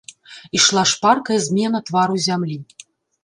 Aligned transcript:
Ішла 0.59 0.83
шпаркая 0.91 1.37
змена 1.47 1.81
твару 1.89 2.15
зямлі. 2.31 2.57